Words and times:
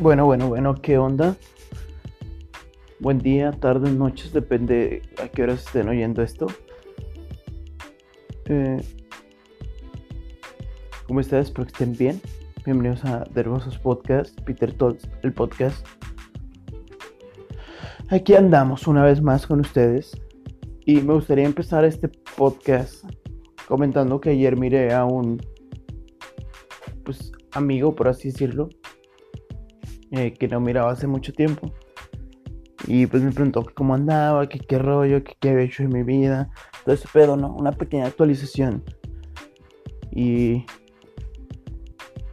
Bueno, 0.00 0.24
bueno, 0.24 0.48
bueno, 0.48 0.74
¿qué 0.76 0.96
onda? 0.96 1.36
Buen 3.00 3.18
día, 3.18 3.50
tardes, 3.50 3.92
noches, 3.92 4.32
depende 4.32 5.02
a 5.22 5.28
qué 5.28 5.42
horas 5.42 5.66
estén 5.66 5.90
oyendo 5.90 6.22
esto. 6.22 6.46
Eh, 8.46 8.82
¿Cómo 11.06 11.20
están? 11.20 11.40
Espero 11.40 11.66
que 11.66 11.72
estén 11.72 11.92
bien. 11.98 12.18
Bienvenidos 12.64 13.04
a 13.04 13.24
Dergosos 13.34 13.76
Podcast, 13.76 14.40
Peter 14.40 14.72
Tolz, 14.72 15.06
el 15.22 15.34
podcast. 15.34 15.86
Aquí 18.08 18.32
andamos 18.32 18.86
una 18.86 19.04
vez 19.04 19.20
más 19.20 19.46
con 19.46 19.60
ustedes. 19.60 20.18
Y 20.86 21.02
me 21.02 21.12
gustaría 21.12 21.44
empezar 21.44 21.84
este 21.84 22.08
podcast 22.38 23.04
comentando 23.68 24.18
que 24.18 24.30
ayer 24.30 24.56
miré 24.56 24.94
a 24.94 25.04
un 25.04 25.42
pues 27.04 27.32
amigo, 27.52 27.94
por 27.94 28.08
así 28.08 28.30
decirlo, 28.30 28.70
eh, 30.12 30.32
que 30.32 30.48
no 30.48 30.60
miraba 30.60 30.90
hace 30.90 31.06
mucho 31.06 31.32
tiempo. 31.32 31.72
Y 32.86 33.06
pues 33.06 33.22
me 33.22 33.30
preguntó 33.30 33.64
cómo 33.74 33.94
andaba, 33.94 34.48
que 34.48 34.58
qué 34.58 34.78
rollo, 34.78 35.22
que 35.22 35.34
qué 35.38 35.50
había 35.50 35.64
hecho 35.64 35.82
en 35.82 35.90
mi 35.90 36.02
vida. 36.02 36.50
Todo 36.84 36.94
ese 36.94 37.08
pedo, 37.12 37.36
¿no? 37.36 37.54
Una 37.54 37.72
pequeña 37.72 38.06
actualización. 38.06 38.82
Y 40.10 40.64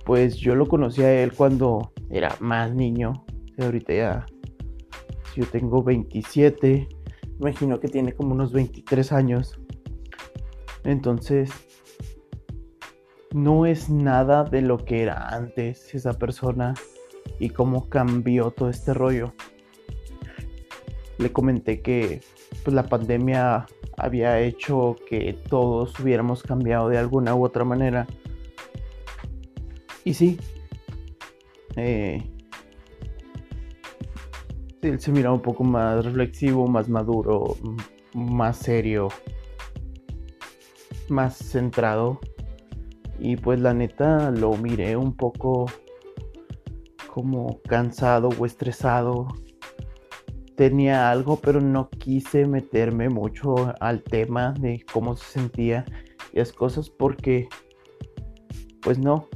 pues 0.05 0.37
yo 0.37 0.55
lo 0.55 0.67
conocí 0.67 1.03
a 1.03 1.21
él 1.21 1.33
cuando 1.33 1.91
era 2.09 2.35
más 2.39 2.73
niño. 2.73 3.25
Y 3.57 3.63
ahorita 3.63 3.93
ya, 3.93 4.25
si 5.33 5.41
yo 5.41 5.47
tengo 5.47 5.83
27, 5.83 6.87
imagino 7.39 7.79
que 7.79 7.87
tiene 7.89 8.13
como 8.13 8.33
unos 8.33 8.53
23 8.53 9.11
años. 9.11 9.59
Entonces, 10.83 11.51
no 13.33 13.65
es 13.65 13.89
nada 13.89 14.45
de 14.45 14.61
lo 14.61 14.77
que 14.77 15.03
era 15.03 15.27
antes 15.27 15.93
esa 15.93 16.13
persona 16.13 16.73
y 17.39 17.49
cómo 17.49 17.89
cambió 17.89 18.51
todo 18.51 18.69
este 18.69 18.93
rollo. 18.93 19.33
Le 21.17 21.31
comenté 21.31 21.81
que 21.81 22.21
pues, 22.63 22.75
la 22.75 22.83
pandemia 22.83 23.65
había 23.97 24.39
hecho 24.39 24.95
que 25.09 25.33
todos 25.49 25.99
hubiéramos 25.99 26.43
cambiado 26.43 26.89
de 26.89 26.97
alguna 26.97 27.35
u 27.35 27.43
otra 27.43 27.63
manera. 27.63 28.07
Y 30.03 30.13
sí, 30.13 30.39
eh, 31.75 32.23
él 34.81 34.99
se 34.99 35.11
miraba 35.11 35.35
un 35.35 35.41
poco 35.41 35.63
más 35.63 36.05
reflexivo, 36.05 36.67
más 36.67 36.87
maduro, 36.87 37.57
más 38.13 38.57
serio, 38.57 39.09
más 41.09 41.35
centrado. 41.37 42.19
Y 43.19 43.35
pues 43.35 43.59
la 43.59 43.73
neta 43.73 44.29
lo 44.31 44.55
miré 44.57 44.95
un 44.95 45.15
poco 45.15 45.65
como 47.17 47.59
cansado 47.63 48.29
o 48.37 48.45
estresado. 48.45 49.27
Tenía 50.55 51.09
algo, 51.09 51.37
pero 51.37 51.59
no 51.59 51.89
quise 51.89 52.45
meterme 52.45 53.09
mucho 53.09 53.73
al 53.79 54.03
tema 54.03 54.53
de 54.59 54.85
cómo 54.93 55.15
se 55.15 55.25
sentía 55.25 55.83
y 56.31 56.37
las 56.37 56.53
cosas 56.53 56.91
porque, 56.91 57.49
pues 58.83 58.99
no. 58.99 59.27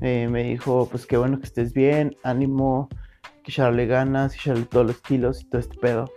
Eh, 0.00 0.26
me 0.30 0.44
dijo, 0.44 0.88
pues 0.90 1.04
qué 1.04 1.18
bueno 1.18 1.38
que 1.38 1.44
estés 1.44 1.74
bien, 1.74 2.16
ánimo, 2.22 2.88
que 3.44 3.50
echarle 3.50 3.84
ganas, 3.84 4.34
echarle 4.34 4.64
todos 4.64 4.86
los 4.86 5.02
kilos 5.02 5.42
y 5.42 5.50
todo 5.50 5.60
este 5.60 5.76
pedo. 5.76 6.10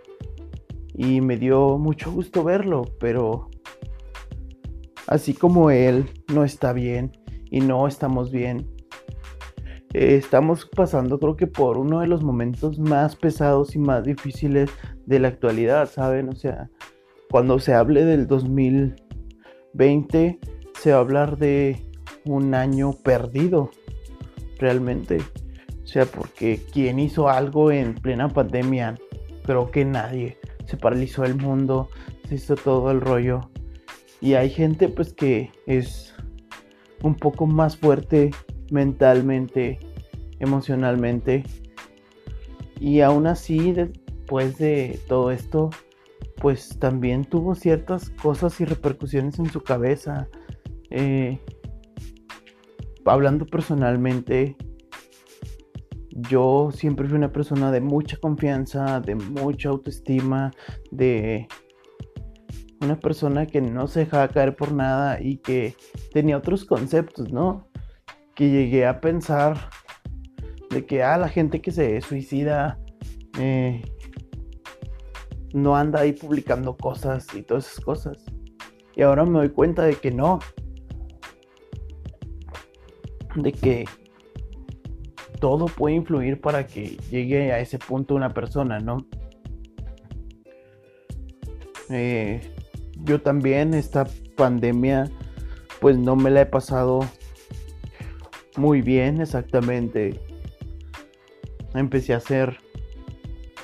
Y 0.94 1.20
me 1.20 1.36
dio 1.36 1.76
mucho 1.76 2.10
gusto 2.10 2.42
verlo, 2.42 2.86
pero 2.98 3.50
así 5.08 5.34
como 5.34 5.70
él 5.70 6.08
no 6.32 6.42
está 6.42 6.72
bien 6.72 7.12
y 7.50 7.60
no 7.60 7.86
estamos 7.86 8.30
bien, 8.30 8.75
eh, 9.96 10.16
estamos 10.16 10.66
pasando 10.66 11.18
creo 11.18 11.36
que 11.36 11.46
por 11.46 11.78
uno 11.78 12.00
de 12.00 12.06
los 12.06 12.22
momentos 12.22 12.78
más 12.78 13.16
pesados 13.16 13.74
y 13.74 13.78
más 13.78 14.04
difíciles 14.04 14.68
de 15.06 15.18
la 15.18 15.28
actualidad, 15.28 15.88
¿saben? 15.88 16.28
O 16.28 16.34
sea, 16.34 16.68
cuando 17.30 17.58
se 17.58 17.72
hable 17.72 18.04
del 18.04 18.26
2020, 18.26 20.38
se 20.78 20.90
va 20.90 20.98
a 20.98 21.00
hablar 21.00 21.38
de 21.38 21.82
un 22.26 22.54
año 22.54 22.92
perdido, 22.92 23.70
realmente. 24.58 25.16
O 25.82 25.86
sea, 25.86 26.04
porque 26.04 26.60
quien 26.72 26.98
hizo 26.98 27.30
algo 27.30 27.70
en 27.70 27.94
plena 27.94 28.28
pandemia, 28.28 28.96
creo 29.44 29.70
que 29.70 29.86
nadie. 29.86 30.36
Se 30.66 30.76
paralizó 30.76 31.24
el 31.24 31.36
mundo, 31.36 31.88
se 32.28 32.34
hizo 32.34 32.54
todo 32.54 32.90
el 32.90 33.00
rollo. 33.00 33.48
Y 34.20 34.34
hay 34.34 34.50
gente 34.50 34.90
pues 34.90 35.14
que 35.14 35.52
es 35.66 36.14
un 37.02 37.14
poco 37.14 37.46
más 37.46 37.78
fuerte 37.78 38.30
mentalmente, 38.70 39.78
emocionalmente. 40.40 41.44
Y 42.80 43.00
aún 43.00 43.26
así, 43.26 43.72
después 43.72 44.58
de 44.58 45.00
todo 45.08 45.30
esto, 45.30 45.70
pues 46.36 46.78
también 46.78 47.24
tuvo 47.24 47.54
ciertas 47.54 48.10
cosas 48.10 48.60
y 48.60 48.64
repercusiones 48.64 49.38
en 49.38 49.50
su 49.50 49.62
cabeza. 49.62 50.28
Eh, 50.90 51.40
hablando 53.04 53.46
personalmente, 53.46 54.56
yo 56.10 56.70
siempre 56.72 57.06
fui 57.08 57.16
una 57.16 57.32
persona 57.32 57.70
de 57.70 57.80
mucha 57.80 58.16
confianza, 58.16 59.00
de 59.00 59.14
mucha 59.14 59.68
autoestima, 59.70 60.50
de 60.90 61.46
una 62.80 62.98
persona 62.98 63.46
que 63.46 63.60
no 63.60 63.86
se 63.86 64.00
dejaba 64.00 64.28
caer 64.28 64.56
por 64.56 64.72
nada 64.72 65.20
y 65.20 65.38
que 65.38 65.74
tenía 66.12 66.36
otros 66.36 66.64
conceptos, 66.64 67.32
¿no? 67.32 67.68
Que 68.34 68.50
llegué 68.50 68.86
a 68.86 69.00
pensar 69.00 69.70
de 70.76 70.84
que, 70.84 71.02
ah, 71.02 71.16
la 71.16 71.28
gente 71.28 71.62
que 71.62 71.70
se 71.70 72.00
suicida 72.02 72.78
eh, 73.38 73.82
no 75.54 75.74
anda 75.74 76.00
ahí 76.00 76.12
publicando 76.12 76.76
cosas 76.76 77.26
y 77.34 77.42
todas 77.42 77.66
esas 77.66 77.84
cosas. 77.84 78.24
Y 78.94 79.02
ahora 79.02 79.24
me 79.24 79.38
doy 79.38 79.48
cuenta 79.48 79.84
de 79.84 79.94
que 79.94 80.10
no. 80.10 80.38
De 83.34 83.52
que 83.52 83.86
todo 85.40 85.66
puede 85.66 85.96
influir 85.96 86.40
para 86.40 86.66
que 86.66 86.98
llegue 87.10 87.52
a 87.52 87.60
ese 87.60 87.78
punto 87.78 88.14
una 88.14 88.34
persona, 88.34 88.78
¿no? 88.78 89.06
Eh, 91.88 92.40
yo 93.04 93.22
también 93.22 93.72
esta 93.72 94.06
pandemia 94.36 95.10
pues 95.80 95.96
no 95.96 96.16
me 96.16 96.30
la 96.30 96.42
he 96.42 96.46
pasado 96.46 97.00
muy 98.56 98.82
bien 98.82 99.22
exactamente. 99.22 100.25
Empecé 101.76 102.14
a 102.14 102.18
hacer 102.18 102.58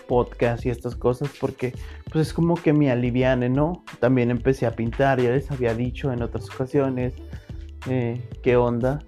podcast 0.07 0.67
y 0.67 0.71
estas 0.71 0.95
cosas 0.95 1.31
porque 1.41 1.73
pues 2.11 2.29
es 2.29 2.35
como 2.35 2.55
que 2.55 2.73
me 2.73 2.91
aliviane, 2.91 3.49
¿no? 3.49 3.85
También 4.01 4.31
empecé 4.31 4.67
a 4.67 4.73
pintar, 4.73 5.21
ya 5.21 5.31
les 5.31 5.51
había 5.51 5.75
dicho 5.75 6.13
en 6.13 6.23
otras 6.23 6.51
ocasiones 6.51 7.15
eh, 7.89 8.21
qué 8.43 8.57
onda. 8.57 8.99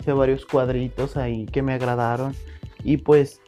Hice 0.00 0.12
varios 0.12 0.46
cuadritos 0.46 1.16
ahí 1.16 1.46
que 1.46 1.62
me 1.62 1.74
agradaron 1.74 2.34
y 2.82 2.96
pues 2.96 3.40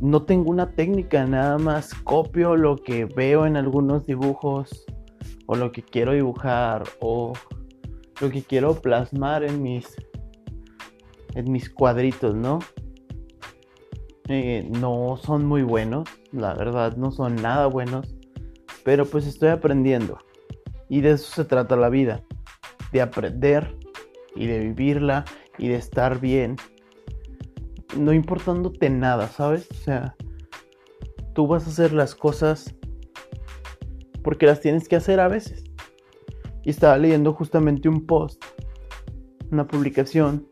no 0.00 0.22
tengo 0.22 0.50
una 0.50 0.70
técnica, 0.70 1.26
nada 1.26 1.58
más 1.58 1.92
copio 1.92 2.56
lo 2.56 2.76
que 2.76 3.04
veo 3.04 3.44
en 3.44 3.56
algunos 3.56 4.06
dibujos 4.06 4.86
o 5.46 5.56
lo 5.56 5.72
que 5.72 5.82
quiero 5.82 6.12
dibujar 6.12 6.84
o 7.00 7.34
lo 8.20 8.30
que 8.30 8.42
quiero 8.42 8.80
plasmar 8.80 9.44
en 9.44 9.62
mis 9.62 9.96
en 11.34 11.52
mis 11.52 11.68
cuadritos, 11.70 12.34
¿no? 12.34 12.60
Eh, 14.32 14.64
no 14.70 15.18
son 15.20 15.44
muy 15.44 15.64
buenos, 15.64 16.08
la 16.30 16.54
verdad 16.54 16.96
no 16.96 17.10
son 17.10 17.34
nada 17.34 17.66
buenos, 17.66 18.14
pero 18.84 19.04
pues 19.04 19.26
estoy 19.26 19.48
aprendiendo 19.48 20.18
y 20.88 21.00
de 21.00 21.10
eso 21.10 21.32
se 21.32 21.44
trata 21.44 21.74
la 21.74 21.88
vida, 21.88 22.22
de 22.92 23.00
aprender 23.00 23.76
y 24.36 24.46
de 24.46 24.60
vivirla 24.60 25.24
y 25.58 25.66
de 25.66 25.74
estar 25.74 26.20
bien, 26.20 26.54
no 27.98 28.12
importándote 28.12 28.88
nada, 28.88 29.26
¿sabes? 29.26 29.66
O 29.72 29.74
sea, 29.74 30.14
tú 31.34 31.48
vas 31.48 31.66
a 31.66 31.70
hacer 31.70 31.92
las 31.92 32.14
cosas 32.14 32.72
porque 34.22 34.46
las 34.46 34.60
tienes 34.60 34.86
que 34.86 34.94
hacer 34.94 35.18
a 35.18 35.26
veces. 35.26 35.64
Y 36.62 36.70
estaba 36.70 36.96
leyendo 36.98 37.32
justamente 37.32 37.88
un 37.88 38.06
post, 38.06 38.44
una 39.50 39.66
publicación 39.66 40.46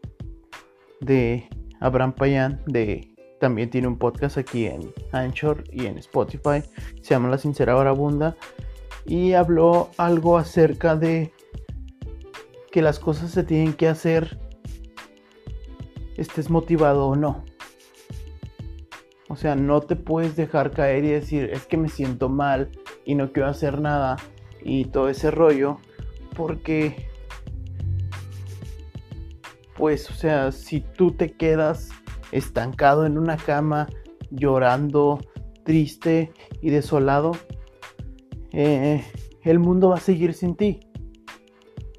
de 1.01 1.49
Abraham 1.79 2.13
Payán, 2.13 2.61
de 2.67 3.15
también 3.41 3.71
tiene 3.71 3.89
un 3.89 3.99
podcast 3.99 4.39
aquí 4.39 4.67
en 4.67 4.93
Anchor 5.13 5.65
y 5.73 5.87
en 5.87 5.99
Spotify, 5.99 6.63
se 7.01 7.15
llama 7.15 7.29
La 7.29 7.39
Sincera 7.39 7.75
Barabunda, 7.75 8.37
y 9.07 9.33
habló 9.33 9.91
algo 9.97 10.39
acerca 10.39 10.97
de 10.97 11.33
que 12.71 12.83
las 12.83 12.99
cosas 12.99 13.31
se 13.31 13.45
tienen 13.45 13.73
que 13.73 13.89
hacer, 13.89 14.39
estés 16.17 16.51
motivado 16.51 17.07
o 17.07 17.17
no. 17.17 17.45
O 19.29 19.37
sea, 19.37 19.55
no 19.55 19.81
te 19.81 19.95
puedes 19.95 20.37
dejar 20.37 20.71
caer 20.71 21.05
y 21.05 21.11
decir, 21.11 21.51
es 21.53 21.67
que 21.67 21.77
me 21.77 21.89
siento 21.89 22.29
mal, 22.29 22.71
y 23.09 23.15
no 23.15 23.33
quiero 23.33 23.49
hacer 23.49 23.81
nada 23.81 24.17
y 24.63 24.85
todo 24.85 25.09
ese 25.09 25.31
rollo 25.31 25.79
porque 26.37 27.09
pues 29.75 30.11
o 30.11 30.13
sea 30.13 30.53
si 30.53 30.81
tú 30.81 31.13
te 31.13 31.33
quedas 31.33 31.89
estancado 32.33 33.07
en 33.07 33.19
una 33.19 33.37
cama, 33.37 33.89
llorando, 34.31 35.21
triste 35.65 36.33
y 36.61 36.71
desolado, 36.71 37.33
eh, 38.53 39.05
el 39.43 39.59
mundo 39.59 39.91
va 39.91 39.97
a 39.97 40.01
seguir 40.01 40.35
sin 40.35 40.57
ti. 40.57 40.81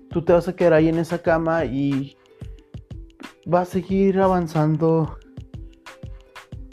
Tú 0.10 0.24
te 0.24 0.34
vas 0.34 0.48
a 0.48 0.56
quedar 0.56 0.74
ahí 0.74 0.90
en 0.90 0.98
esa 0.98 1.22
cama 1.22 1.66
y 1.66 2.18
va 3.52 3.62
a 3.62 3.66
seguir 3.66 4.20
avanzando. 4.20 5.18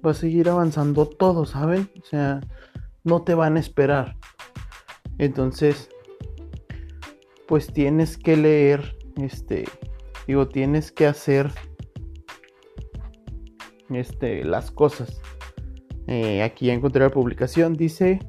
Va 0.05 0.11
a 0.13 0.15
seguir 0.15 0.49
avanzando 0.49 1.07
todo, 1.07 1.47
¿saben? 1.47 1.91
O 2.03 2.07
sea, 2.07 2.41
no 3.05 3.23
te 3.23 3.35
van 3.35 3.57
a 3.57 3.61
esperar. 3.61 4.17
Entonces, 5.19 5.89
pues 7.47 7.73
tienes 7.73 8.17
que 8.17 8.37
leer, 8.37 8.97
este, 9.17 9.65
digo, 10.27 10.49
tienes 10.49 10.93
que 10.93 11.07
hacer, 11.07 11.51
este, 13.91 14.45
las 14.45 14.71
cosas. 14.71 15.21
Eh, 16.07 16.43
aquí 16.43 16.71
encontré 16.71 17.03
la 17.03 17.11
publicación, 17.11 17.75
dice 17.75 18.21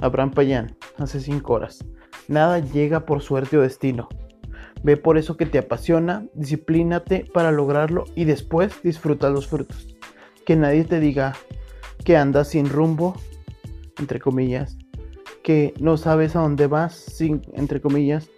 Abraham 0.00 0.30
Payán, 0.30 0.76
hace 0.98 1.20
5 1.20 1.52
horas. 1.52 1.84
Nada 2.28 2.60
llega 2.60 3.06
por 3.06 3.22
suerte 3.22 3.58
o 3.58 3.62
destino. 3.62 4.08
Ve 4.82 4.96
por 4.96 5.18
eso 5.18 5.36
que 5.36 5.46
te 5.46 5.58
apasiona, 5.58 6.26
disciplínate 6.34 7.26
para 7.34 7.52
lograrlo 7.52 8.04
y 8.14 8.24
después 8.24 8.82
disfruta 8.82 9.28
los 9.30 9.46
frutos. 9.46 9.96
Que 10.46 10.56
nadie 10.56 10.84
te 10.84 11.00
diga 11.00 11.34
que 12.04 12.16
andas 12.16 12.48
sin 12.48 12.68
rumbo, 12.68 13.14
entre 13.98 14.20
comillas, 14.20 14.78
que 15.42 15.74
no 15.80 15.96
sabes 15.96 16.34
a 16.34 16.40
dónde 16.40 16.66
vas, 16.66 16.94
sin, 16.94 17.42
entre 17.52 17.80
comillas. 17.80 18.30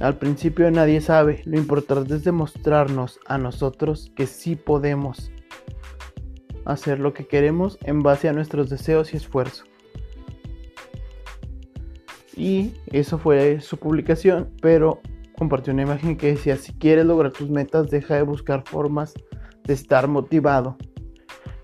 Al 0.00 0.16
principio 0.16 0.70
nadie 0.70 1.00
sabe, 1.00 1.42
lo 1.44 1.58
importante 1.58 2.14
es 2.14 2.24
demostrarnos 2.24 3.20
a 3.26 3.36
nosotros 3.36 4.10
que 4.16 4.26
sí 4.26 4.56
podemos 4.56 5.30
hacer 6.64 7.00
lo 7.00 7.12
que 7.12 7.26
queremos 7.26 7.78
en 7.82 8.02
base 8.02 8.28
a 8.28 8.32
nuestros 8.32 8.70
deseos 8.70 9.12
y 9.12 9.16
esfuerzo. 9.16 9.64
Y 12.36 12.74
eso 12.86 13.18
fue 13.18 13.60
su 13.60 13.76
publicación, 13.76 14.50
pero 14.60 15.00
compartió 15.36 15.72
una 15.72 15.82
imagen 15.82 16.16
que 16.16 16.32
decía, 16.32 16.56
si 16.56 16.72
quieres 16.72 17.06
lograr 17.06 17.32
tus 17.32 17.48
metas, 17.50 17.90
deja 17.90 18.16
de 18.16 18.22
buscar 18.22 18.64
formas 18.66 19.14
de 19.64 19.74
estar 19.74 20.08
motivado. 20.08 20.76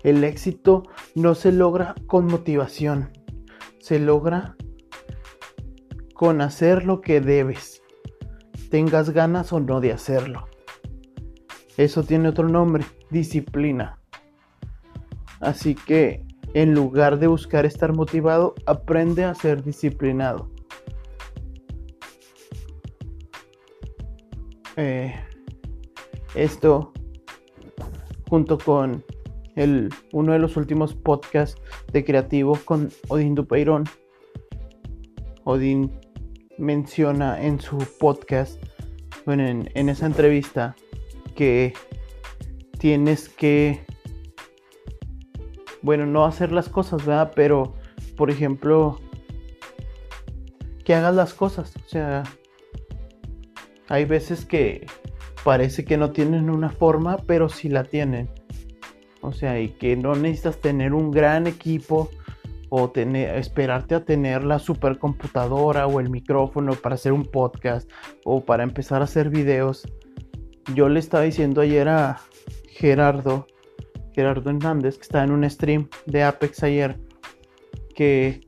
El 0.03 0.23
éxito 0.23 0.83
no 1.13 1.35
se 1.35 1.51
logra 1.51 1.95
con 2.07 2.25
motivación, 2.25 3.09
se 3.79 3.99
logra 3.99 4.55
con 6.15 6.41
hacer 6.41 6.85
lo 6.85 7.01
que 7.01 7.21
debes, 7.21 7.83
tengas 8.69 9.11
ganas 9.11 9.53
o 9.53 9.59
no 9.59 9.81
de 9.81 9.91
hacerlo. 9.91 10.47
Eso 11.77 12.03
tiene 12.03 12.29
otro 12.29 12.47
nombre, 12.47 12.85
disciplina. 13.09 14.00
Así 15.41 15.75
que 15.75 16.23
en 16.53 16.73
lugar 16.73 17.19
de 17.19 17.27
buscar 17.27 17.65
estar 17.65 17.93
motivado, 17.93 18.55
aprende 18.65 19.23
a 19.23 19.35
ser 19.35 19.63
disciplinado. 19.63 20.49
Eh, 24.77 25.13
esto 26.35 26.93
junto 28.29 28.57
con 28.57 29.03
el, 29.55 29.89
uno 30.13 30.31
de 30.31 30.39
los 30.39 30.55
últimos 30.55 30.95
podcasts 30.95 31.61
de 31.91 32.05
creativo 32.05 32.57
con 32.63 32.89
Odín 33.09 33.35
Dupeirón. 33.35 33.83
Odín 35.43 35.91
menciona 36.57 37.43
en 37.43 37.59
su 37.59 37.77
podcast, 37.99 38.61
bueno, 39.25 39.43
en, 39.45 39.89
esa 39.89 40.05
entrevista, 40.05 40.75
que 41.35 41.73
tienes 42.77 43.27
que, 43.27 43.81
bueno, 45.81 46.05
no 46.05 46.25
hacer 46.25 46.51
las 46.51 46.69
cosas, 46.69 47.05
¿verdad? 47.05 47.31
Pero, 47.35 47.73
por 48.15 48.29
ejemplo, 48.29 48.99
que 50.83 50.93
hagas 50.93 51.15
las 51.15 51.33
cosas. 51.33 51.75
O 51.75 51.89
sea, 51.89 52.23
hay 53.87 54.05
veces 54.05 54.45
que 54.45 54.85
parece 55.43 55.83
que 55.85 55.97
no 55.97 56.11
tienen 56.11 56.49
una 56.49 56.69
forma, 56.69 57.17
pero 57.25 57.49
sí 57.49 57.69
la 57.69 57.83
tienen. 57.83 58.29
O 59.21 59.31
sea, 59.31 59.59
y 59.59 59.69
que 59.69 59.95
no 59.95 60.15
necesitas 60.15 60.57
tener 60.57 60.93
un 60.93 61.11
gran 61.11 61.47
equipo 61.47 62.09
o 62.69 62.89
tener, 62.89 63.35
esperarte 63.37 63.95
a 63.95 64.05
tener 64.05 64.43
la 64.43 64.57
supercomputadora 64.57 65.87
o 65.87 65.99
el 65.99 66.09
micrófono 66.09 66.73
para 66.73 66.95
hacer 66.95 67.11
un 67.11 67.25
podcast 67.25 67.89
o 68.23 68.45
para 68.45 68.63
empezar 68.63 69.01
a 69.01 69.05
hacer 69.05 69.29
videos. 69.29 69.87
Yo 70.73 70.89
le 70.89 70.99
estaba 70.99 71.23
diciendo 71.23 71.61
ayer 71.61 71.89
a 71.89 72.21
Gerardo, 72.69 73.45
Gerardo 74.13 74.49
Hernández, 74.49 74.97
que 74.97 75.03
estaba 75.03 75.23
en 75.23 75.31
un 75.31 75.49
stream 75.49 75.87
de 76.05 76.23
Apex 76.23 76.63
ayer, 76.63 76.99
que 77.95 78.41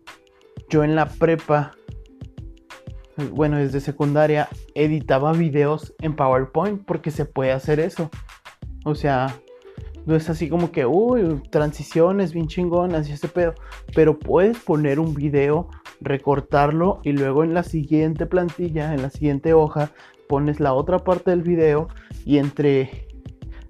yo 0.69 0.83
en 0.83 0.95
la 0.95 1.07
prepa, 1.07 1.71
bueno, 3.31 3.57
desde 3.57 3.79
secundaria, 3.79 4.49
editaba 4.75 5.33
videos 5.33 5.93
en 5.99 6.15
PowerPoint 6.15 6.83
porque 6.85 7.11
se 7.11 7.25
puede 7.25 7.51
hacer 7.51 7.79
eso. 7.79 8.09
O 8.85 8.95
sea, 8.95 9.39
no 10.05 10.15
es 10.15 10.29
así 10.29 10.49
como 10.49 10.71
que, 10.71 10.85
uy, 10.85 11.41
transiciones 11.49 12.33
bien 12.33 12.47
chingonas 12.47 13.07
y 13.07 13.13
ese 13.13 13.27
pedo. 13.27 13.53
Pero 13.95 14.19
puedes 14.19 14.57
poner 14.57 14.99
un 14.99 15.13
video, 15.13 15.69
recortarlo 16.01 16.99
y 17.03 17.13
luego 17.13 17.43
en 17.43 17.53
la 17.53 17.63
siguiente 17.63 18.25
plantilla, 18.25 18.93
en 18.93 19.01
la 19.01 19.09
siguiente 19.09 19.53
hoja, 19.53 19.91
pones 20.27 20.59
la 20.59 20.73
otra 20.73 20.99
parte 20.99 21.31
del 21.31 21.43
video 21.43 21.87
y 22.25 22.37
entre 22.37 23.07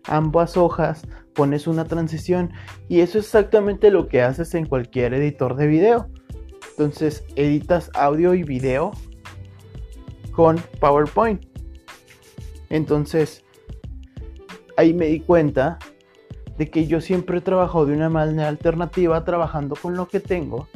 ambas 0.05 0.57
hojas 0.57 1.07
pones 1.33 1.67
una 1.67 1.85
transición. 1.85 2.51
Y 2.87 3.01
eso 3.01 3.19
es 3.19 3.25
exactamente 3.25 3.91
lo 3.91 4.07
que 4.07 4.21
haces 4.21 4.53
en 4.55 4.65
cualquier 4.65 5.13
editor 5.13 5.55
de 5.55 5.67
video. 5.67 6.09
Entonces 6.71 7.23
editas 7.35 7.91
audio 7.93 8.33
y 8.33 8.43
video 8.43 8.91
con 10.31 10.57
PowerPoint. 10.79 11.45
Entonces 12.69 13.43
ahí 14.77 14.93
me 14.93 15.07
di 15.07 15.19
cuenta 15.19 15.77
de 16.57 16.69
que 16.69 16.87
yo 16.87 17.01
siempre 17.01 17.37
he 17.37 17.41
trabajado 17.41 17.85
de 17.85 17.93
una 17.93 18.09
manera 18.09 18.47
alternativa, 18.47 19.23
trabajando 19.23 19.75
con 19.75 19.95
lo 19.95 20.07
que 20.07 20.19
tengo, 20.19 20.67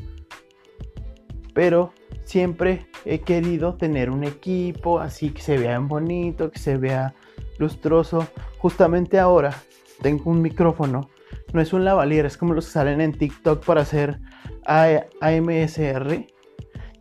pero 1.54 1.94
siempre 2.24 2.88
he 3.06 3.20
querido 3.20 3.76
tener 3.76 4.10
un 4.10 4.24
equipo 4.24 5.00
así 5.00 5.30
que 5.32 5.42
se 5.42 5.58
vea 5.58 5.80
bonito, 5.80 6.52
que 6.52 6.60
se 6.60 6.78
vea 6.78 7.16
lustroso. 7.58 8.28
Justamente 8.58 9.20
ahora 9.20 9.56
tengo 10.02 10.30
un 10.32 10.42
micrófono, 10.42 11.10
no 11.54 11.62
es 11.62 11.74
un 11.74 11.86
lavalier, 11.86 12.26
es 12.26 12.38
como 12.38 12.54
los 12.54 12.66
que 12.66 12.72
salen 12.72 13.02
en 13.02 13.14
TikTok 13.14 13.64
para 13.66 13.82
hacer 13.82 14.20
AMSR 14.66 16.28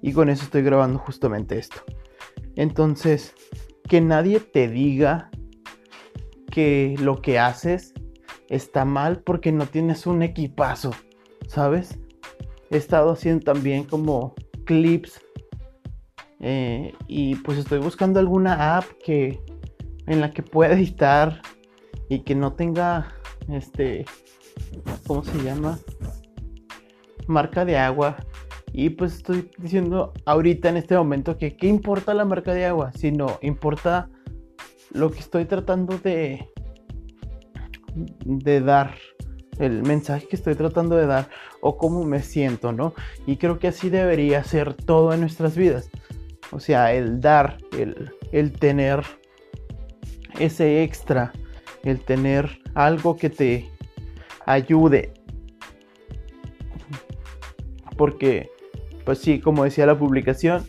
y 0.03 0.13
con 0.13 0.29
eso 0.29 0.45
estoy 0.45 0.63
grabando 0.63 0.99
justamente 0.99 1.59
esto. 1.59 1.83
Entonces, 2.55 3.35
que 3.89 4.01
nadie 4.01 4.41
te 4.41 4.69
diga 4.69 5.31
que 6.51 6.95
lo 7.01 7.21
que 7.21 7.39
haces 7.39 7.93
está 8.49 8.85
mal 8.85 9.21
porque 9.21 9.53
no 9.53 9.67
tienes 9.67 10.07
un 10.07 10.23
equipazo, 10.23 10.93
¿sabes? 11.49 11.99
He 12.71 12.77
estado 12.77 13.13
haciendo 13.13 13.45
también 13.45 13.85
como 13.85 14.35
clips 14.65 15.21
eh, 16.41 16.95
y 17.07 17.37
pues 17.37 17.59
estoy 17.59 17.79
buscando 17.79 18.21
alguna 18.21 18.77
app 18.77 18.85
que 19.05 19.41
en 20.07 20.21
la 20.21 20.31
que 20.31 20.43
pueda 20.43 20.75
editar 20.75 21.41
y 22.09 22.21
que 22.21 22.35
no 22.35 22.53
tenga 22.55 23.15
este 23.49 24.05
¿cómo 25.07 25.23
se 25.25 25.43
llama? 25.43 25.79
marca 27.27 27.65
de 27.65 27.77
agua 27.77 28.17
y 28.73 28.91
pues 28.91 29.17
estoy 29.17 29.51
diciendo 29.59 30.13
ahorita 30.27 30.69
en 30.69 30.77
este 30.77 30.97
momento 30.97 31.39
que 31.39 31.57
qué 31.57 31.67
importa 31.67 32.13
la 32.15 32.25
marca 32.25 32.53
de 32.53 32.67
agua, 32.67 32.93
sino 32.93 33.39
importa 33.41 34.11
lo 34.93 35.11
que 35.11 35.21
estoy 35.21 35.47
tratando 35.47 35.99
de 35.99 36.47
de 37.97 38.61
dar, 38.61 38.95
el 39.59 39.83
mensaje 39.83 40.29
que 40.29 40.37
estoy 40.37 40.55
tratando 40.55 40.97
de 40.97 41.07
dar 41.07 41.31
o 41.63 41.79
cómo 41.79 42.05
me 42.05 42.21
siento, 42.21 42.73
¿no? 42.73 42.95
Y 43.27 43.37
creo 43.37 43.59
que 43.59 43.69
así 43.69 43.89
debería 43.89 44.45
ser 44.45 44.75
todo 44.75 45.13
en 45.15 45.21
nuestras 45.21 45.57
vidas. 45.57 45.89
O 46.53 46.61
sea, 46.61 46.93
el 46.93 47.21
dar, 47.21 47.59
el, 47.77 48.13
el 48.33 48.53
tener 48.53 49.03
ese 50.39 50.83
extra, 50.83 51.33
el 51.87 52.01
tener 52.01 52.59
algo 52.75 53.17
que 53.17 53.31
te 53.31 53.71
ayude. 54.45 55.13
Porque, 57.97 58.51
pues 59.05 59.19
sí, 59.19 59.41
como 59.41 59.65
decía 59.65 59.87
la 59.87 59.99
publicación, 59.99 60.65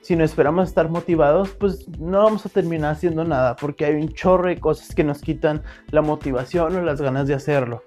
si 0.00 0.16
no 0.16 0.24
esperamos 0.24 0.68
estar 0.68 0.88
motivados, 0.88 1.50
pues 1.50 1.88
no 1.98 2.22
vamos 2.22 2.46
a 2.46 2.48
terminar 2.48 2.92
haciendo 2.92 3.24
nada, 3.24 3.56
porque 3.56 3.84
hay 3.84 3.94
un 3.94 4.08
chorro 4.08 4.48
de 4.48 4.58
cosas 4.58 4.94
que 4.94 5.04
nos 5.04 5.20
quitan 5.20 5.62
la 5.90 6.00
motivación 6.00 6.76
o 6.76 6.82
las 6.82 7.00
ganas 7.00 7.26
de 7.26 7.34
hacerlo. 7.34 7.82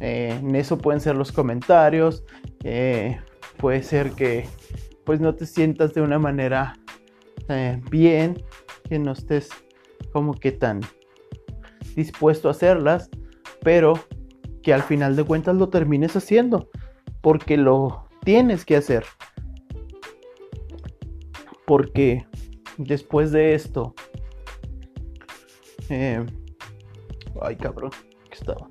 Eh, 0.00 0.38
en 0.40 0.54
eso 0.56 0.78
pueden 0.78 1.00
ser 1.00 1.16
los 1.16 1.32
comentarios, 1.32 2.24
eh, 2.64 3.18
puede 3.56 3.82
ser 3.82 4.12
que 4.12 4.46
pues 5.04 5.20
no 5.20 5.34
te 5.34 5.46
sientas 5.46 5.94
de 5.94 6.02
una 6.02 6.18
manera 6.18 6.74
eh, 7.48 7.80
bien, 7.90 8.42
que 8.88 8.98
no 8.98 9.12
estés 9.12 9.48
como 10.12 10.34
que 10.34 10.52
tan 10.52 10.80
dispuesto 11.98 12.46
a 12.46 12.52
hacerlas, 12.52 13.10
pero 13.60 13.94
que 14.62 14.72
al 14.72 14.82
final 14.82 15.16
de 15.16 15.24
cuentas 15.24 15.56
lo 15.56 15.68
termines 15.68 16.14
haciendo, 16.14 16.70
porque 17.20 17.56
lo 17.56 18.08
tienes 18.22 18.64
que 18.64 18.76
hacer. 18.76 19.04
Porque 21.66 22.24
después 22.76 23.32
de 23.32 23.54
esto, 23.54 23.94
eh, 25.90 26.24
ay 27.42 27.56
cabrón, 27.56 27.90
que 28.30 28.38
estaba. 28.38 28.68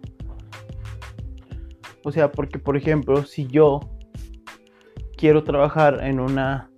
O 2.05 2.11
sea, 2.13 2.31
porque 2.31 2.59
por 2.59 2.77
ejemplo, 2.77 3.25
si 3.25 3.45
yo 3.47 3.81
quiero 5.17 5.43
trabajar 5.43 5.99
en 6.01 6.21
una 6.21 6.71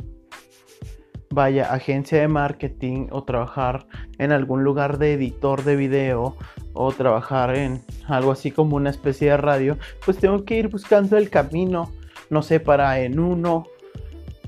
vaya 1.29 1.71
agencia 1.71 2.19
de 2.19 2.27
marketing 2.27 3.07
o 3.11 3.23
trabajar 3.23 3.85
en 4.19 4.31
algún 4.31 4.63
lugar 4.63 4.99
de 4.99 5.13
editor 5.13 5.63
de 5.63 5.75
video 5.75 6.37
o 6.73 6.91
trabajar 6.91 7.55
en 7.55 7.81
algo 8.07 8.31
así 8.31 8.51
como 8.51 8.75
una 8.75 8.91
especie 8.91 9.31
de 9.31 9.37
radio, 9.37 9.77
pues 10.05 10.17
tengo 10.17 10.45
que 10.45 10.57
ir 10.57 10.67
buscando 10.67 11.17
el 11.17 11.29
camino, 11.29 11.91
no 12.29 12.43
sé, 12.43 12.59
para 12.59 12.99
en 12.99 13.19
uno, 13.19 13.65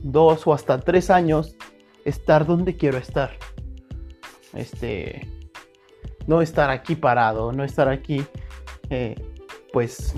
dos 0.03 0.45
o 0.45 0.53
hasta 0.53 0.79
tres 0.79 1.09
años 1.09 1.55
estar 2.05 2.45
donde 2.45 2.75
quiero 2.75 2.97
estar. 2.97 3.31
Este, 4.53 5.27
no 6.27 6.41
estar 6.41 6.69
aquí 6.69 6.95
parado, 6.95 7.51
no 7.51 7.63
estar 7.63 7.87
aquí, 7.87 8.25
eh, 8.89 9.15
pues, 9.71 10.13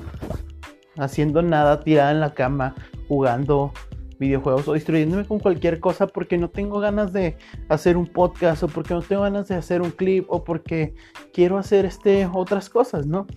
haciendo 0.98 1.42
nada, 1.42 1.80
tirada 1.80 2.12
en 2.12 2.20
la 2.20 2.34
cama, 2.34 2.76
jugando 3.08 3.72
videojuegos 4.20 4.68
o 4.68 4.74
distrayéndome 4.74 5.26
con 5.26 5.40
cualquier 5.40 5.80
cosa 5.80 6.08
porque 6.08 6.38
no 6.38 6.50
tengo 6.50 6.80
ganas 6.80 7.14
de 7.14 7.38
hacer 7.70 7.98
un 7.98 8.08
podcast 8.08 8.64
o 8.64 8.68
porque 8.68 8.94
no 8.94 9.02
tengo 9.02 9.24
ganas 9.24 9.48
de 9.48 9.56
hacer 9.56 9.82
un 9.82 9.92
clip 9.92 10.26
o 10.30 10.44
porque 10.44 10.94
quiero 11.34 11.58
hacer 11.58 11.86
este 11.86 12.28
otras 12.32 12.70
cosas, 12.70 13.06
¿no? 13.06 13.28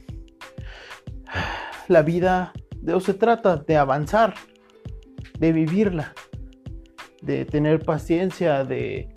La 1.88 2.02
vida 2.02 2.52
de 2.80 2.92
eso 2.92 3.00
se 3.00 3.14
trata, 3.14 3.56
de 3.56 3.76
avanzar, 3.76 4.34
de 5.38 5.52
vivirla, 5.52 6.14
de 7.22 7.44
tener 7.44 7.80
paciencia, 7.80 8.64
de 8.64 9.12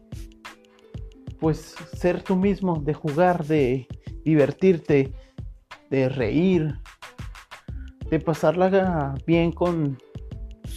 pues 1.39 1.75
ser 1.94 2.22
tú 2.22 2.36
mismo, 2.36 2.82
de 2.84 2.94
jugar, 2.94 3.46
de 3.46 3.88
divertirte, 4.24 5.13
de 5.89 6.10
reír, 6.10 6.75
de 8.10 8.20
pasarla 8.20 9.16
bien 9.25 9.51
con 9.51 9.98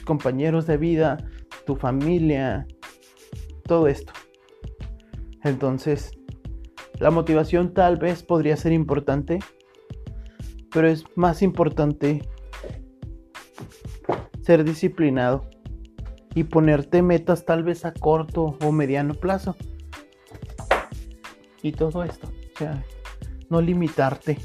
compañeros 0.05 0.67
de 0.67 0.77
vida, 0.77 1.19
tu 1.67 1.77
familia, 1.77 2.67
todo 3.65 3.87
esto. 3.87 4.13
Entonces, 5.43 6.13
la 6.99 7.11
motivación 7.11 7.75
tal 7.75 7.97
vez 7.97 8.23
podría 8.23 8.57
ser 8.57 8.73
importante, 8.73 9.41
pero 10.71 10.89
es 10.89 11.05
más 11.17 11.43
importante 11.43 12.23
ser 14.43 14.65
disciplinado 14.65 15.49
y 16.35 16.45
ponerte 16.45 17.03
metas 17.03 17.45
tal 17.45 17.63
vez 17.63 17.85
a 17.85 17.93
corto 17.93 18.57
o 18.63 18.73
mediano 18.73 19.15
plazo. 19.15 19.57
Y 21.63 21.73
todo 21.73 22.03
esto, 22.03 22.29
o 22.29 22.59
sea, 22.59 22.85
no 23.51 23.61
limitarte 23.61 24.39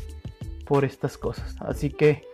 por 0.65 0.85
estas 0.85 1.17
cosas. 1.17 1.55
Así 1.61 1.89
que 1.89 2.26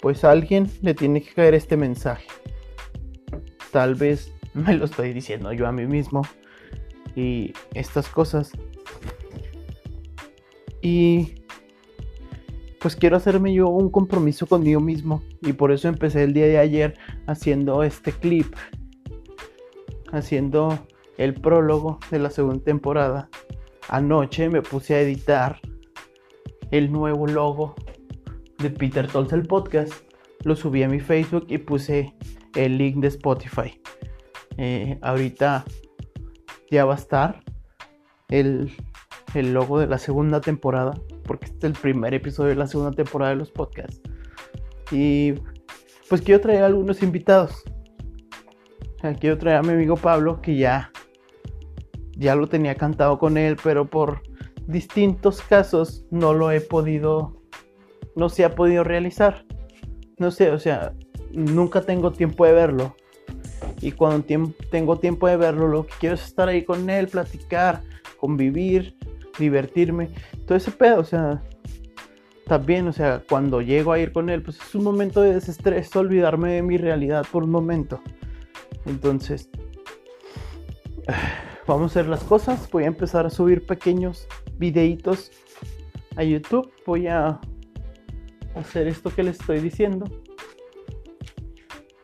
pues 0.00 0.24
a 0.24 0.30
alguien 0.30 0.70
le 0.82 0.94
tiene 0.94 1.22
que 1.22 1.32
caer 1.32 1.54
este 1.54 1.76
mensaje. 1.76 2.26
Tal 3.72 3.94
vez 3.94 4.32
me 4.54 4.74
lo 4.74 4.84
estoy 4.84 5.12
diciendo 5.12 5.52
yo 5.52 5.66
a 5.66 5.72
mí 5.72 5.86
mismo 5.86 6.22
y 7.14 7.52
estas 7.74 8.08
cosas. 8.08 8.52
Y 10.80 11.34
pues 12.80 12.94
quiero 12.94 13.16
hacerme 13.16 13.52
yo 13.52 13.68
un 13.68 13.90
compromiso 13.90 14.46
conmigo 14.46 14.80
mismo 14.80 15.22
y 15.42 15.52
por 15.52 15.72
eso 15.72 15.88
empecé 15.88 16.22
el 16.22 16.32
día 16.32 16.46
de 16.46 16.58
ayer 16.58 16.96
haciendo 17.26 17.82
este 17.82 18.12
clip, 18.12 18.54
haciendo 20.12 20.78
el 21.16 21.34
prólogo 21.34 21.98
de 22.10 22.20
la 22.20 22.30
segunda 22.30 22.62
temporada. 22.62 23.28
Anoche 23.88 24.48
me 24.48 24.62
puse 24.62 24.94
a 24.94 25.00
editar 25.00 25.60
el 26.70 26.92
nuevo 26.92 27.26
logo 27.26 27.74
de 28.58 28.70
Peter 28.70 29.06
Tolls 29.06 29.32
el 29.32 29.46
podcast, 29.46 29.92
lo 30.44 30.56
subí 30.56 30.82
a 30.82 30.88
mi 30.88 31.00
Facebook 31.00 31.46
y 31.48 31.58
puse 31.58 32.14
el 32.54 32.78
link 32.78 32.96
de 32.96 33.08
Spotify. 33.08 33.80
Eh, 34.56 34.98
ahorita 35.02 35.64
ya 36.70 36.84
va 36.84 36.94
a 36.94 36.98
estar 36.98 37.42
el, 38.28 38.72
el 39.34 39.52
logo 39.52 39.78
de 39.78 39.86
la 39.86 39.98
segunda 39.98 40.40
temporada, 40.40 40.94
porque 41.24 41.46
este 41.46 41.58
es 41.58 41.64
el 41.64 41.72
primer 41.80 42.14
episodio 42.14 42.50
de 42.50 42.56
la 42.56 42.66
segunda 42.66 42.92
temporada 42.92 43.30
de 43.30 43.36
los 43.36 43.50
podcasts. 43.50 44.00
Y 44.90 45.34
pues 46.08 46.22
quiero 46.22 46.40
traer 46.40 46.62
a 46.62 46.66
algunos 46.66 47.02
invitados. 47.02 47.62
quiero 49.20 49.38
traer 49.38 49.58
a 49.58 49.62
mi 49.62 49.70
amigo 49.70 49.96
Pablo, 49.96 50.40
que 50.40 50.56
ya, 50.56 50.90
ya 52.16 52.34
lo 52.34 52.48
tenía 52.48 52.74
cantado 52.74 53.18
con 53.18 53.36
él, 53.36 53.56
pero 53.62 53.88
por 53.88 54.22
distintos 54.66 55.40
casos 55.42 56.04
no 56.10 56.34
lo 56.34 56.50
he 56.50 56.60
podido 56.60 57.37
no 58.18 58.28
se 58.28 58.44
ha 58.44 58.54
podido 58.54 58.82
realizar. 58.82 59.44
No 60.18 60.32
sé, 60.32 60.50
o 60.50 60.58
sea, 60.58 60.92
nunca 61.32 61.82
tengo 61.82 62.10
tiempo 62.10 62.44
de 62.44 62.52
verlo. 62.52 62.96
Y 63.80 63.92
cuando 63.92 64.26
tengo 64.70 64.98
tiempo 64.98 65.28
de 65.28 65.36
verlo, 65.36 65.68
lo 65.68 65.86
que 65.86 65.94
quiero 66.00 66.16
es 66.16 66.24
estar 66.24 66.48
ahí 66.48 66.64
con 66.64 66.90
él, 66.90 67.06
platicar, 67.06 67.82
convivir, 68.18 68.96
divertirme. 69.38 70.10
Todo 70.46 70.58
ese 70.58 70.72
pedo, 70.72 70.98
o 70.98 71.04
sea, 71.04 71.44
también, 72.48 72.88
o 72.88 72.92
sea, 72.92 73.22
cuando 73.28 73.62
llego 73.62 73.92
a 73.92 74.00
ir 74.00 74.10
con 74.10 74.30
él, 74.30 74.42
pues 74.42 74.58
es 74.60 74.74
un 74.74 74.82
momento 74.82 75.22
de 75.22 75.34
desestrés, 75.34 75.94
olvidarme 75.94 76.54
de 76.54 76.62
mi 76.62 76.76
realidad 76.76 77.24
por 77.30 77.44
un 77.44 77.50
momento. 77.50 78.00
Entonces, 78.84 79.48
vamos 81.68 81.82
a 81.96 82.00
hacer 82.00 82.10
las 82.10 82.24
cosas. 82.24 82.68
Voy 82.72 82.82
a 82.82 82.88
empezar 82.88 83.26
a 83.26 83.30
subir 83.30 83.64
pequeños 83.64 84.26
videitos 84.58 85.30
a 86.16 86.24
YouTube. 86.24 86.72
Voy 86.84 87.06
a 87.06 87.40
hacer 88.60 88.88
esto 88.88 89.10
que 89.10 89.22
les 89.22 89.40
estoy 89.40 89.60
diciendo. 89.60 90.06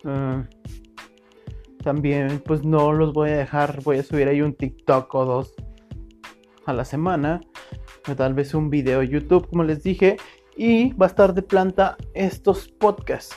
Ah, 0.05 0.45
también 1.83 2.43
pues 2.45 2.65
no 2.65 2.93
los 2.93 3.13
voy 3.13 3.31
a 3.31 3.37
dejar, 3.37 3.83
voy 3.83 3.99
a 3.99 4.03
subir 4.03 4.29
ahí 4.29 4.41
un 4.41 4.55
TikTok 4.55 5.15
o 5.15 5.25
dos 5.25 5.55
a 6.67 6.73
la 6.73 6.85
semana. 6.85 7.41
O 8.11 8.15
tal 8.15 8.35
vez 8.35 8.55
un 8.55 8.71
video 8.71 9.03
YouTube, 9.03 9.49
como 9.49 9.65
les 9.65 9.83
dije. 9.83 10.17
Y 10.57 10.93
va 10.93 11.07
a 11.07 11.09
estar 11.09 11.35
de 11.35 11.43
planta 11.43 11.97
estos 12.15 12.69
podcasts. 12.69 13.37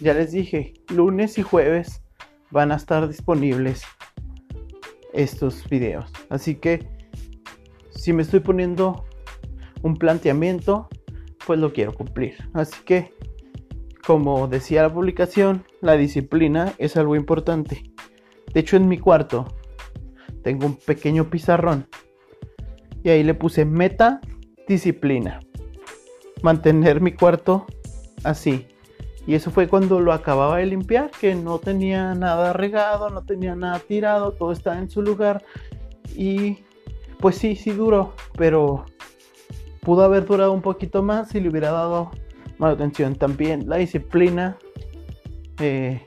Ya 0.00 0.14
les 0.14 0.30
dije, 0.32 0.74
lunes 0.88 1.38
y 1.38 1.42
jueves 1.42 2.02
van 2.50 2.70
a 2.70 2.76
estar 2.76 3.08
disponibles 3.08 3.82
estos 5.12 5.68
videos. 5.68 6.12
Así 6.30 6.54
que 6.54 6.88
si 7.90 8.12
me 8.12 8.22
estoy 8.22 8.40
poniendo 8.40 9.04
un 9.82 9.96
planteamiento, 9.96 10.88
pues 11.48 11.58
lo 11.58 11.72
quiero 11.72 11.94
cumplir. 11.94 12.36
Así 12.52 12.76
que, 12.84 13.14
como 14.06 14.48
decía 14.48 14.82
la 14.82 14.92
publicación, 14.92 15.64
la 15.80 15.94
disciplina 15.94 16.74
es 16.76 16.98
algo 16.98 17.16
importante. 17.16 17.90
De 18.52 18.60
hecho, 18.60 18.76
en 18.76 18.86
mi 18.86 18.98
cuarto 18.98 19.46
tengo 20.42 20.66
un 20.66 20.76
pequeño 20.76 21.30
pizarrón 21.30 21.88
y 23.02 23.08
ahí 23.08 23.22
le 23.22 23.32
puse 23.32 23.64
meta 23.64 24.20
disciplina. 24.68 25.40
Mantener 26.42 27.00
mi 27.00 27.12
cuarto 27.12 27.64
así. 28.24 28.66
Y 29.26 29.34
eso 29.34 29.50
fue 29.50 29.68
cuando 29.68 30.00
lo 30.00 30.12
acababa 30.12 30.58
de 30.58 30.66
limpiar, 30.66 31.10
que 31.18 31.34
no 31.34 31.58
tenía 31.60 32.14
nada 32.14 32.52
regado, 32.52 33.08
no 33.08 33.24
tenía 33.24 33.54
nada 33.56 33.78
tirado, 33.78 34.32
todo 34.32 34.52
estaba 34.52 34.78
en 34.78 34.90
su 34.90 35.00
lugar. 35.00 35.42
Y 36.14 36.58
pues 37.20 37.36
sí, 37.36 37.56
sí 37.56 37.70
duró, 37.70 38.12
pero 38.36 38.84
pudo 39.88 40.02
haber 40.04 40.26
durado 40.26 40.52
un 40.52 40.60
poquito 40.60 41.02
más 41.02 41.30
si 41.30 41.40
le 41.40 41.48
hubiera 41.48 41.70
dado 41.70 42.10
más 42.58 42.74
atención. 42.74 43.14
También 43.14 43.70
la 43.70 43.76
disciplina 43.76 44.58
eh, 45.60 46.02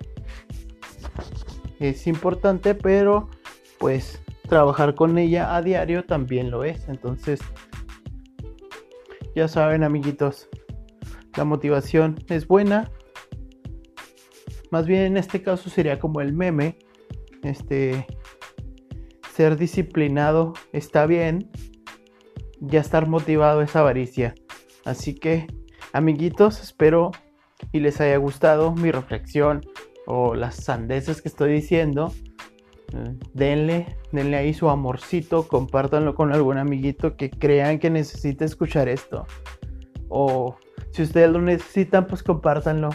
es 1.79 2.05
importante, 2.05 2.75
pero 2.75 3.31
pues 3.79 4.21
trabajar 4.47 4.93
con 4.93 5.17
ella 5.17 5.55
a 5.55 5.63
diario 5.63 6.05
también 6.05 6.51
lo 6.51 6.63
es. 6.63 6.87
Entonces, 6.89 7.39
ya 9.35 9.47
saben, 9.47 9.83
amiguitos, 9.83 10.47
la 11.35 11.43
motivación 11.43 12.23
es 12.29 12.45
buena. 12.45 12.91
Más 14.69 14.85
bien 14.85 15.01
en 15.01 15.17
este 15.17 15.41
caso 15.41 15.71
sería 15.71 15.97
como 15.97 16.21
el 16.21 16.33
meme. 16.33 16.77
Este 17.41 18.05
ser 19.33 19.57
disciplinado 19.57 20.53
está 20.71 21.07
bien, 21.07 21.49
ya 22.61 22.79
estar 22.79 23.07
motivado 23.07 23.61
es 23.61 23.75
avaricia. 23.75 24.35
Así 24.85 25.15
que, 25.15 25.47
amiguitos, 25.93 26.61
espero 26.61 27.11
y 27.71 27.79
les 27.79 27.99
haya 27.99 28.17
gustado 28.17 28.73
mi 28.73 28.91
reflexión 28.91 29.61
o 30.05 30.35
las 30.35 30.55
sandeces 30.55 31.21
que 31.21 31.27
estoy 31.27 31.53
diciendo. 31.53 32.13
denle, 33.33 33.97
denle 34.11 34.37
ahí 34.37 34.53
su 34.53 34.69
amorcito, 34.69 35.47
compártanlo 35.47 36.13
con 36.13 36.33
algún 36.33 36.57
amiguito 36.57 37.15
que 37.15 37.29
crean 37.29 37.79
que 37.79 37.89
necesite 37.89 38.45
escuchar 38.45 38.89
esto. 38.89 39.25
O 40.09 40.57
si 40.91 41.03
ustedes 41.03 41.29
lo 41.29 41.41
necesitan, 41.41 42.05
pues 42.07 42.21
compártanlo 42.21 42.89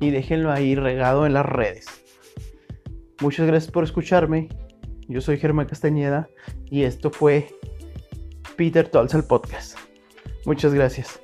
y 0.00 0.10
déjenlo 0.10 0.52
ahí 0.52 0.74
regado 0.74 1.26
en 1.26 1.32
las 1.32 1.46
redes. 1.46 1.86
Muchas 3.22 3.46
gracias 3.46 3.72
por 3.72 3.84
escucharme. 3.84 4.48
Yo 5.08 5.20
soy 5.20 5.38
Germán 5.38 5.66
Castañeda 5.66 6.28
y 6.66 6.82
esto 6.82 7.10
fue 7.10 7.48
Peter 8.56 8.88
Talks 8.88 9.14
el 9.14 9.24
podcast. 9.24 9.78
Muchas 10.46 10.74
gracias. 10.74 11.20